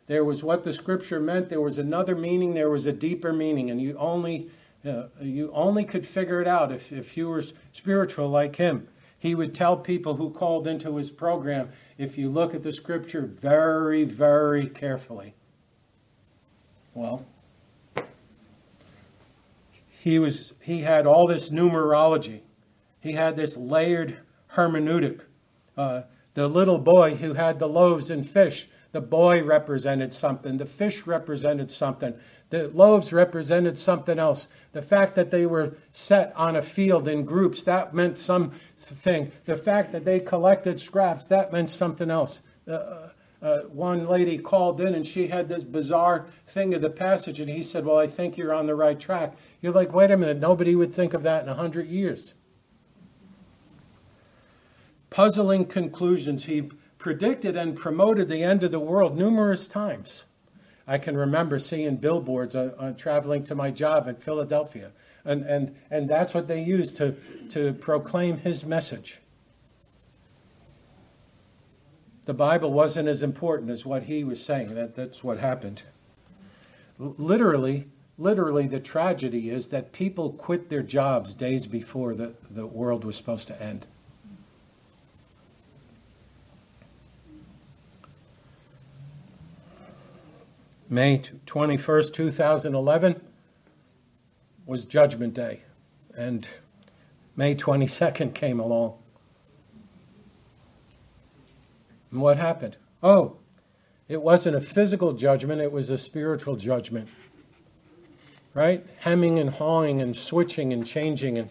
[0.06, 1.48] There was what the scripture meant.
[1.48, 2.54] There was another meaning.
[2.54, 4.50] There was a deeper meaning, and you only
[4.84, 8.86] uh, you only could figure it out if, if you were spiritual like him.
[9.18, 13.22] He would tell people who called into his program, if you look at the scripture
[13.22, 15.34] very, very carefully,
[16.92, 17.24] well,
[19.88, 22.40] he was he had all this numerology.
[23.00, 24.18] He had this layered
[24.52, 25.22] hermeneutic.
[25.76, 26.02] Uh,
[26.34, 30.56] the little boy who had the loaves and fish, the boy represented something.
[30.56, 32.14] The fish represented something.
[32.50, 34.46] The loaves represented something else.
[34.70, 39.32] The fact that they were set on a field in groups, that meant something.
[39.46, 42.40] The fact that they collected scraps, that meant something else.
[42.68, 43.08] Uh,
[43.42, 47.50] uh, one lady called in and she had this bizarre thing of the passage, and
[47.50, 49.36] he said, Well, I think you're on the right track.
[49.60, 52.34] You're like, Wait a minute, nobody would think of that in a hundred years.
[55.10, 56.44] Puzzling conclusions.
[56.44, 56.70] He
[57.04, 60.24] predicted and promoted the end of the world numerous times.
[60.88, 64.90] I can remember seeing billboards uh, uh, traveling to my job in Philadelphia,
[65.22, 67.14] and, and, and that's what they used to,
[67.50, 69.20] to proclaim his message
[72.24, 74.74] the Bible wasn't as important as what he was saying.
[74.74, 75.82] That, that's what happened.
[76.98, 83.04] Literally, literally, the tragedy is that people quit their jobs days before the, the world
[83.04, 83.86] was supposed to end.
[90.94, 93.20] May 21st, 2011
[94.64, 95.62] was Judgment Day,
[96.16, 96.46] and
[97.34, 98.94] May 22nd came along.
[102.12, 102.76] And what happened?
[103.02, 103.38] Oh,
[104.06, 107.08] it wasn't a physical judgment, it was a spiritual judgment.
[108.54, 108.86] Right?
[109.00, 111.38] Hemming and hawing and switching and changing.
[111.38, 111.50] And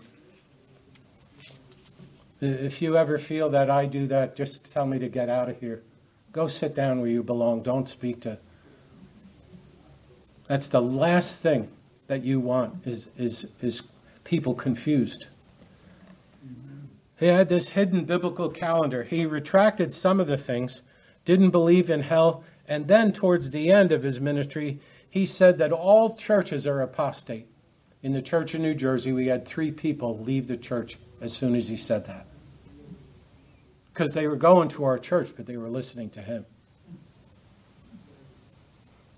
[2.39, 5.59] if you ever feel that I do that, just tell me to get out of
[5.59, 5.83] here.
[6.31, 7.61] Go sit down where you belong.
[7.61, 8.39] Don't speak to.
[10.47, 11.69] That's the last thing
[12.07, 13.83] that you want is, is, is
[14.23, 15.27] people confused.
[17.19, 19.03] He had this hidden biblical calendar.
[19.03, 20.81] He retracted some of the things,
[21.25, 24.79] didn't believe in hell, and then towards the end of his ministry,
[25.09, 27.47] he said that all churches are apostate.
[28.01, 31.55] In the church in New Jersey, we had three people leave the church as soon
[31.55, 32.27] as he said that.
[33.93, 36.45] Because they were going to our church, but they were listening to him.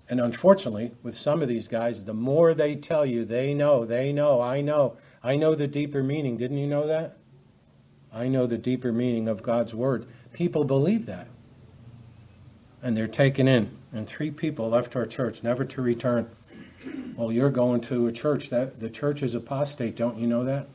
[0.08, 4.12] And unfortunately, with some of these guys, the more they tell you they know, they
[4.12, 6.36] know, I know, I know the deeper meaning.
[6.36, 7.16] Didn't you know that?
[8.12, 10.06] I know the deeper meaning of God's word.
[10.32, 11.26] People believe that.
[12.82, 13.76] And they're taken in.
[13.92, 16.30] And three people left our church, never to return.
[17.16, 20.68] Well, you're going to a church that the church is apostate, don't you know that?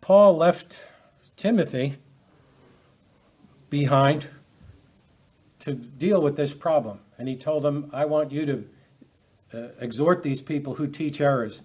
[0.00, 0.78] Paul left
[1.36, 1.96] Timothy
[3.68, 4.28] behind
[5.60, 7.00] to deal with this problem.
[7.18, 8.64] And he told them, I want you to
[9.52, 11.62] uh, exhort these people who teach errors.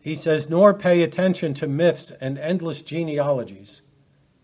[0.00, 3.82] He says, nor pay attention to myths and endless genealogies.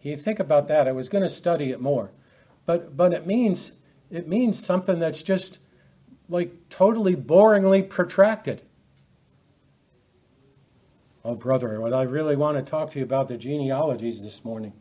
[0.00, 0.88] You think about that.
[0.88, 2.12] I was going to study it more.
[2.64, 3.72] But, but it means
[4.10, 5.58] it means something that's just
[6.28, 8.62] like totally boringly protracted.
[11.24, 14.72] Oh, brother, what I really want to talk to you about the genealogies this morning.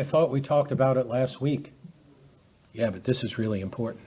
[0.00, 1.74] I thought we talked about it last week.
[2.72, 4.06] Yeah, but this is really important.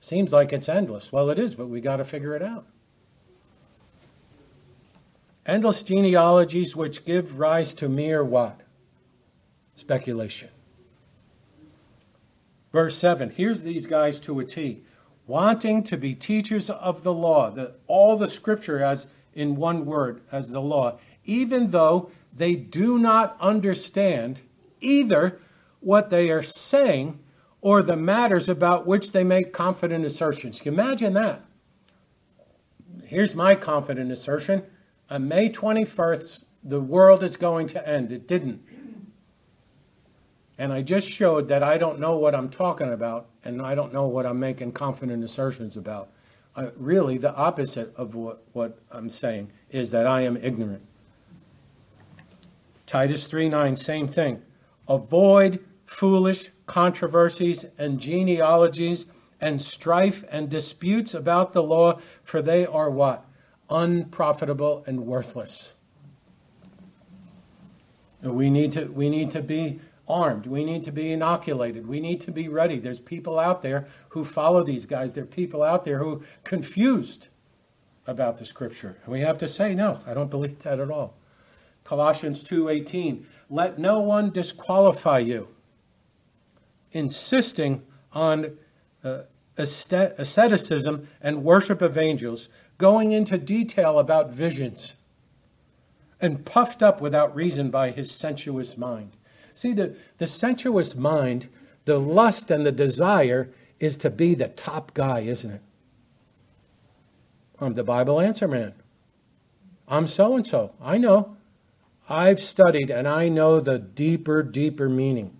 [0.00, 1.12] Seems like it's endless.
[1.12, 2.64] Well, it is, but we got to figure it out.
[5.44, 8.62] Endless genealogies which give rise to mere what?
[9.74, 10.48] Speculation.
[12.72, 14.84] Verse 7 here's these guys to a T
[15.26, 20.22] wanting to be teachers of the law, the, all the scripture as in one word,
[20.32, 24.40] as the law, even though they do not understand
[24.82, 25.40] either
[25.80, 27.18] what they are saying
[27.60, 30.60] or the matters about which they make confident assertions.
[30.60, 31.44] Can you imagine that?
[33.06, 34.64] Here's my confident assertion.
[35.10, 38.12] On May 21st, the world is going to end.
[38.12, 38.62] It didn't.
[40.58, 43.92] And I just showed that I don't know what I'm talking about and I don't
[43.92, 46.10] know what I'm making confident assertions about.
[46.54, 50.82] Uh, really, the opposite of what, what I'm saying is that I am ignorant.
[52.86, 54.42] Titus 3 9, same thing.
[54.92, 59.06] Avoid foolish controversies and genealogies
[59.40, 63.24] and strife and disputes about the law, for they are what?
[63.70, 65.72] Unprofitable and worthless.
[68.20, 70.46] We need to, we need to be armed.
[70.46, 71.86] We need to be inoculated.
[71.86, 72.78] We need to be ready.
[72.78, 75.14] There's people out there who follow these guys.
[75.14, 77.28] There are people out there who are confused
[78.06, 78.98] about the scripture.
[79.04, 81.14] And we have to say, no, I don't believe that at all.
[81.84, 85.46] Colossians 2:18, let no one disqualify you,
[86.90, 87.82] insisting
[88.14, 88.56] on
[89.04, 89.24] uh,
[89.58, 94.94] asceticism and worship of angels, going into detail about visions,
[96.18, 99.18] and puffed up without reason by his sensuous mind.
[99.52, 101.48] See, the, the sensuous mind,
[101.84, 105.60] the lust and the desire is to be the top guy, isn't it?
[107.60, 108.72] I'm the Bible answer man.
[109.86, 110.72] I'm so and so.
[110.80, 111.36] I know.
[112.08, 115.36] I've studied and I know the deeper, deeper meaning.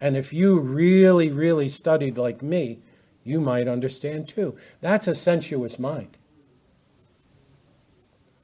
[0.00, 2.80] And if you really, really studied like me,
[3.24, 4.56] you might understand too.
[4.80, 6.16] That's a sensuous mind.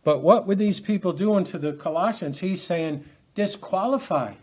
[0.05, 2.41] But what were these people doing to the Colossians?
[2.41, 3.05] He's saying,
[3.35, 4.35] disqualify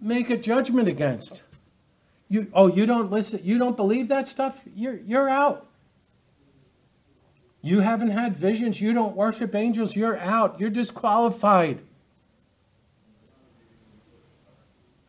[0.00, 1.42] make a judgment against.
[2.28, 4.62] You, oh, you don't listen, you don't believe that stuff?
[4.74, 5.65] You're, you're out.
[7.66, 10.60] You haven't had visions, you don't worship angels, you're out.
[10.60, 11.80] You're disqualified.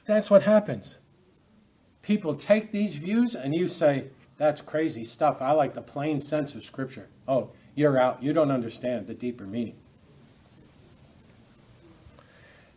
[0.05, 0.97] That's what happens.
[2.01, 4.05] People take these views and you say,
[4.37, 5.39] that's crazy stuff.
[5.39, 7.09] I like the plain sense of Scripture.
[7.27, 8.23] Oh, you're out.
[8.23, 9.75] You don't understand the deeper meaning.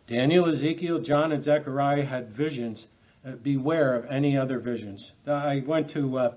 [0.05, 2.85] Daniel, Ezekiel, John, and Zechariah had visions.
[3.25, 5.13] Uh, beware of any other visions.
[5.25, 6.33] I went to uh,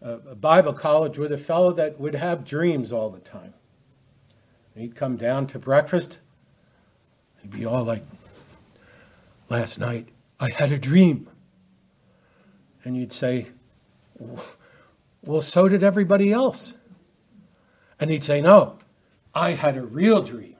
[0.00, 3.54] a Bible college with a fellow that would have dreams all the time.
[4.74, 6.18] He'd come down to breakfast.
[7.40, 8.02] He'd be all like,
[9.48, 11.28] Last night I had a dream.
[12.84, 13.48] And you'd say,
[15.22, 16.74] Well, so did everybody else.
[17.98, 18.78] And he'd say, No,
[19.34, 20.56] I had a real dream.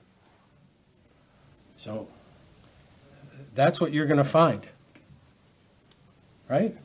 [1.77, 2.09] So
[3.55, 4.67] that's what you're going to find.
[6.49, 6.77] Right?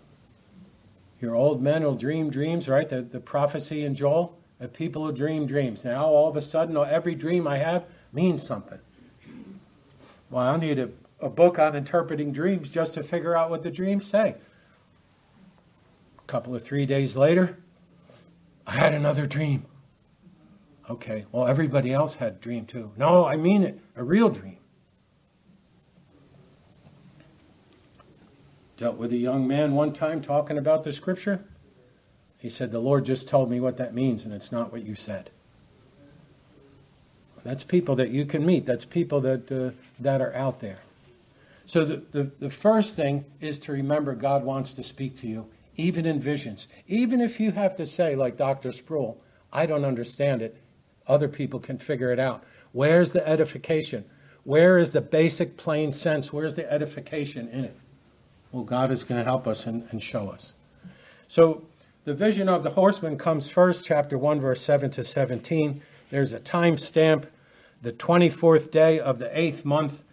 [1.21, 2.89] Your old men will dream dreams, right?
[2.89, 5.85] The, the prophecy in Joel, the people will dream dreams.
[5.85, 8.79] Now, all of a sudden, every dream I have means something.
[10.31, 13.69] Well, I'll need a, a book on interpreting dreams just to figure out what the
[13.69, 14.35] dreams say.
[16.17, 17.57] A couple of three days later,
[18.65, 19.65] I had another dream.
[20.89, 22.91] Okay, well, everybody else had a dream too.
[22.97, 24.57] No, I mean it, a real dream.
[28.81, 31.45] Dealt with a young man one time talking about the scripture.
[32.39, 34.95] He said, The Lord just told me what that means, and it's not what you
[34.95, 35.29] said.
[37.43, 38.65] That's people that you can meet.
[38.65, 40.79] That's people that, uh, that are out there.
[41.67, 45.45] So, the, the, the first thing is to remember God wants to speak to you,
[45.75, 46.67] even in visions.
[46.87, 48.71] Even if you have to say, like Dr.
[48.71, 49.21] Sproul,
[49.53, 50.57] I don't understand it,
[51.05, 52.43] other people can figure it out.
[52.71, 54.05] Where's the edification?
[54.43, 56.33] Where is the basic plain sense?
[56.33, 57.77] Where's the edification in it?
[58.51, 60.53] Well, God is going to help us and, and show us.
[61.27, 61.63] So
[62.03, 65.81] the vision of the horseman comes first, chapter 1, verse 7 to 17.
[66.09, 67.27] There's a time stamp,
[67.81, 70.03] the 24th day of the eighth month.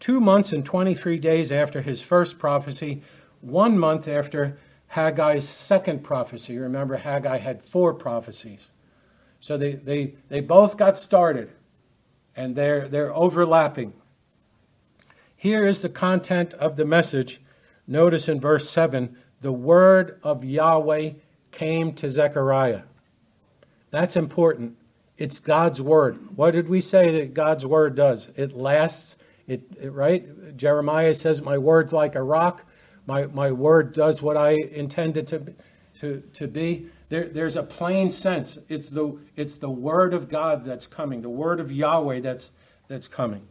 [0.00, 3.02] two months and 23 days after his first prophecy,
[3.40, 4.58] one month after
[4.88, 6.58] Haggai's second prophecy.
[6.58, 8.72] Remember, Haggai had four prophecies.
[9.40, 11.50] So they, they, they both got started,
[12.36, 13.92] and they're, they're overlapping.
[15.36, 17.40] Here is the content of the message.
[17.88, 21.12] Notice in verse 7 the word of Yahweh
[21.50, 22.82] came to Zechariah.
[23.90, 24.76] That's important.
[25.16, 26.36] It's God's word.
[26.36, 28.28] What did we say that God's word does?
[28.36, 29.16] It lasts.
[29.46, 30.56] It, it, right?
[30.56, 32.64] Jeremiah says, "My word's like a rock.
[33.06, 35.54] My my word does what I intended to
[36.00, 38.58] to to be." There, there's a plain sense.
[38.68, 41.22] It's the it's the word of God that's coming.
[41.22, 42.50] The word of Yahweh that's
[42.86, 43.48] that's coming.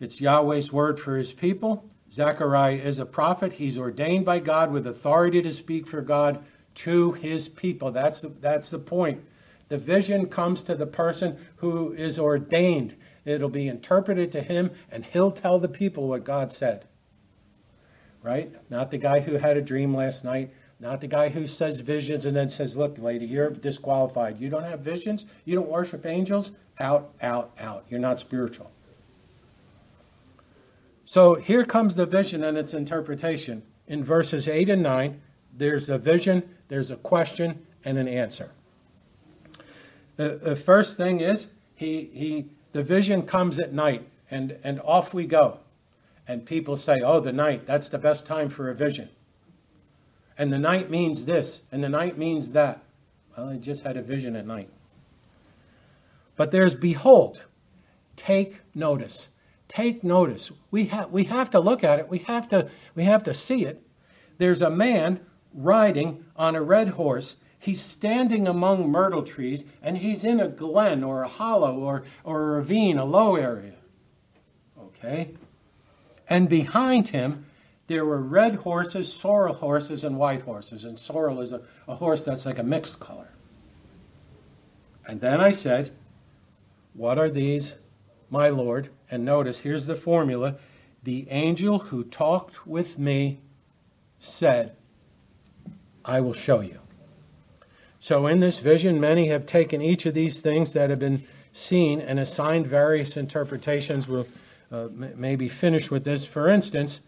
[0.00, 1.88] It's Yahweh's word for his people.
[2.10, 3.54] Zechariah is a prophet.
[3.54, 6.44] He's ordained by God with authority to speak for God
[6.76, 7.90] to his people.
[7.90, 9.24] That's the, that's the point.
[9.68, 12.94] The vision comes to the person who is ordained.
[13.24, 16.86] It'll be interpreted to him, and he'll tell the people what God said.
[18.22, 18.52] Right?
[18.70, 22.24] Not the guy who had a dream last night, not the guy who says visions
[22.24, 24.40] and then says, Look, lady, you're disqualified.
[24.40, 25.26] You don't have visions?
[25.44, 26.52] You don't worship angels?
[26.78, 27.84] Out, out, out.
[27.88, 28.70] You're not spiritual.
[31.08, 33.62] So here comes the vision and its interpretation.
[33.86, 35.18] In verses 8 and 9,
[35.56, 38.50] there's a vision, there's a question, and an answer.
[40.16, 45.14] The, the first thing is he, he, the vision comes at night, and, and off
[45.14, 45.60] we go.
[46.28, 49.08] And people say, oh, the night, that's the best time for a vision.
[50.36, 52.82] And the night means this, and the night means that.
[53.34, 54.68] Well, I just had a vision at night.
[56.36, 57.46] But there's behold,
[58.14, 59.28] take notice.
[59.68, 60.50] Take notice.
[60.70, 62.08] We have, we have to look at it.
[62.08, 63.82] We have to, we have to see it.
[64.38, 65.20] There's a man
[65.52, 67.36] riding on a red horse.
[67.58, 72.54] He's standing among myrtle trees, and he's in a glen or a hollow or, or
[72.54, 73.74] a ravine, a low area.
[74.78, 75.34] Okay?
[76.28, 77.46] And behind him,
[77.88, 80.84] there were red horses, sorrel horses, and white horses.
[80.84, 83.30] And sorrel is a, a horse that's like a mixed color.
[85.06, 85.90] And then I said,
[86.92, 87.74] What are these,
[88.30, 88.88] my Lord?
[89.10, 90.56] And notice, here's the formula
[91.02, 93.40] the angel who talked with me
[94.18, 94.74] said,
[96.04, 96.80] I will show you.
[98.00, 102.00] So, in this vision, many have taken each of these things that have been seen
[102.00, 104.08] and assigned various interpretations.
[104.08, 104.26] We'll
[104.70, 106.24] uh, maybe finish with this.
[106.24, 107.00] For instance,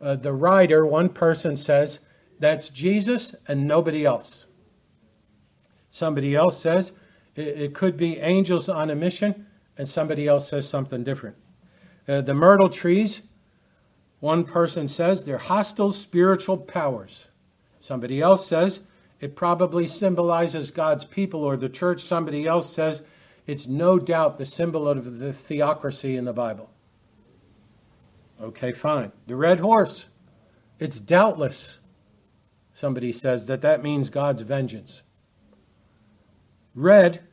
[0.00, 2.00] uh, the writer, one person says,
[2.38, 4.46] that's Jesus and nobody else.
[5.90, 6.92] Somebody else says
[7.34, 9.46] it, it could be angels on a mission,
[9.78, 11.36] and somebody else says something different.
[12.08, 13.22] Uh, the myrtle trees,
[14.20, 17.28] one person says they're hostile spiritual powers.
[17.80, 18.80] Somebody else says
[19.20, 22.00] it probably symbolizes God's people or the church.
[22.00, 23.02] Somebody else says
[23.46, 26.70] it's no doubt the symbol of the theocracy in the Bible.
[28.40, 29.12] Okay, fine.
[29.26, 30.06] The red horse,
[30.78, 31.78] it's doubtless,
[32.74, 35.02] somebody says, that that means God's vengeance.
[36.74, 37.25] Red,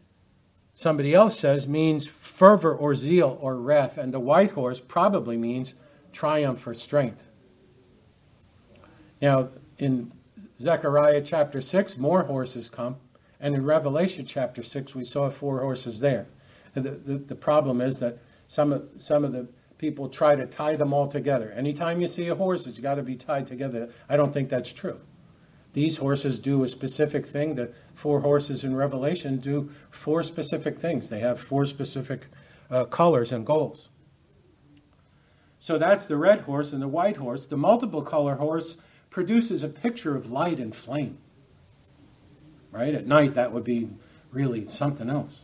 [0.75, 5.75] somebody else says, means fervor or zeal or wrath, and the white horse probably means
[6.11, 7.25] triumph or strength.
[9.21, 10.11] Now, in
[10.59, 12.97] Zechariah chapter 6, more horses come.
[13.39, 16.27] And in Revelation chapter 6, we saw four horses there.
[16.73, 18.17] The, the, the, problem is that
[18.47, 19.47] some of, some of the
[19.77, 21.51] people try to tie them all together.
[21.51, 23.89] Anytime you see a horse, it's got to be tied together.
[24.09, 24.99] I don't think that's true.
[25.73, 27.55] These horses do a specific thing.
[27.55, 31.09] The four horses in Revelation do four specific things.
[31.09, 32.27] They have four specific
[32.69, 33.89] uh, colors and goals.
[35.59, 37.47] So that's the red horse and the white horse.
[37.47, 38.77] The multiple color horse
[39.09, 41.17] produces a picture of light and flame.
[42.71, 42.93] Right?
[42.93, 43.89] At night, that would be
[44.31, 45.41] really something else.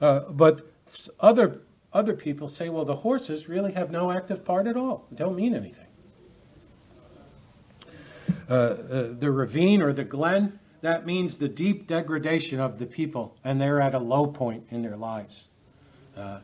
[0.00, 0.70] Uh, but
[1.18, 1.60] other,
[1.92, 5.06] other people say, well, the horses really have no active part at all.
[5.10, 5.89] They don't mean anything.
[8.50, 13.36] Uh, uh, the ravine or the glen, that means the deep degradation of the people,
[13.44, 15.44] and they're at a low point in their lives.
[16.16, 16.40] Uh,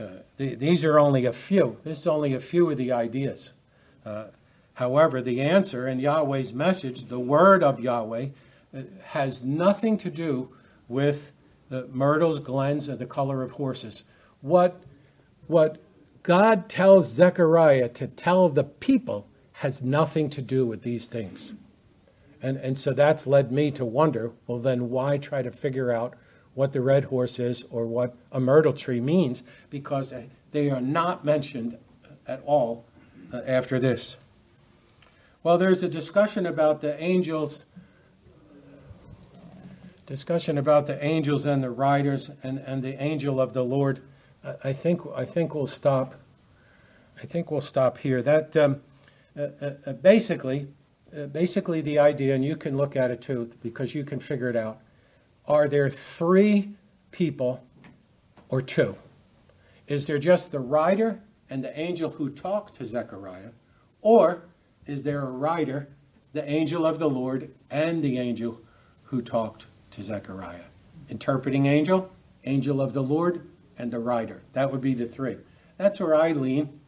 [0.00, 0.06] uh
[0.38, 1.76] the, these are only a few.
[1.84, 3.52] This is only a few of the ideas.
[4.74, 8.28] However, the answer in Yahweh's message, the word of Yahweh,
[9.04, 10.48] has nothing to do
[10.88, 11.32] with
[11.68, 14.04] the myrtles, glens, and the color of horses.
[14.40, 14.82] What,
[15.46, 15.78] what
[16.22, 19.28] God tells Zechariah to tell the people
[19.62, 21.54] has nothing to do with these things.
[22.42, 26.14] And, and so that's led me to wonder well, then why try to figure out
[26.54, 29.44] what the red horse is or what a myrtle tree means?
[29.70, 30.12] Because
[30.50, 31.78] they are not mentioned
[32.26, 32.84] at all
[33.32, 34.16] uh, after this.
[35.42, 37.64] Well, there's a discussion about the angels,
[40.06, 44.02] discussion about the angels and the riders and, and the angel of the Lord
[44.64, 46.16] I, think I think we'll stop.
[47.22, 48.22] I think we'll stop here.
[48.22, 48.80] That um,
[50.02, 50.68] basically,
[51.16, 54.48] uh, basically the idea, and you can look at it too because you can figure
[54.48, 54.80] it out.
[55.46, 56.70] Are there three
[57.10, 57.64] people
[58.48, 58.96] or two?
[59.86, 61.20] Is there just the rider
[61.50, 63.50] and the angel who talked to Zechariah,
[64.00, 64.44] or
[64.86, 65.88] is there a rider,
[66.32, 68.60] the angel of the Lord, and the angel
[69.04, 70.64] who talked to Zechariah?
[71.08, 72.10] Interpreting angel,
[72.44, 73.46] angel of the Lord,
[73.78, 74.42] and the rider.
[74.52, 75.36] That would be the three.
[75.76, 76.80] That's where I lean.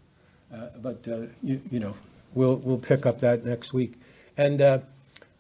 [0.53, 1.95] Uh, but uh, you, you, know,
[2.35, 3.95] we'll we'll pick up that next week.
[4.37, 4.79] And uh,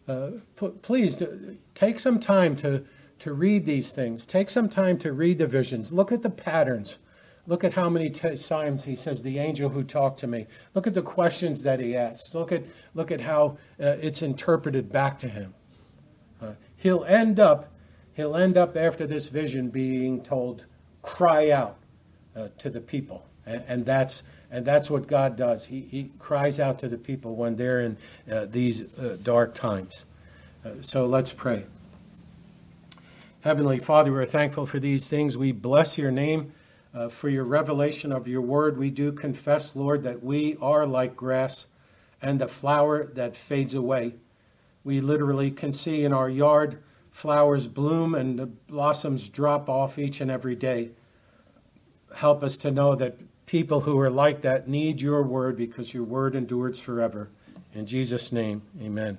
[0.08, 2.84] uh p- please uh, take some time to
[3.20, 4.26] to read these things.
[4.26, 5.92] Take some time to read the visions.
[5.92, 6.98] Look at the patterns.
[7.46, 10.86] Look at how many t- times he says, "The angel who talked to me." Look
[10.86, 12.34] at the questions that he asks.
[12.34, 12.64] Look at
[12.94, 15.54] look at how uh, it's interpreted back to him.
[16.76, 17.72] he'll end up
[18.14, 20.66] he'll end up after this vision being told,
[21.02, 21.78] "Cry out
[22.58, 25.66] to the people," and, and that's and that's what God does.
[25.66, 27.96] He, he cries out to the people when they're in
[28.30, 30.04] uh, these uh, dark times.
[30.64, 31.64] Uh, so let's pray.
[33.40, 35.36] Heavenly Father, we're thankful for these things.
[35.36, 36.52] We bless your name
[36.94, 38.78] uh, for your revelation of your word.
[38.78, 41.66] We do confess, Lord, that we are like grass
[42.22, 44.14] and the flower that fades away.
[44.82, 50.20] We literally can see in our yard flowers bloom and the blossoms drop off each
[50.20, 50.90] and every day.
[52.16, 56.04] Help us to know that people who are like that need your word because your
[56.04, 57.28] word endures forever.
[57.74, 59.18] In Jesus' name, amen.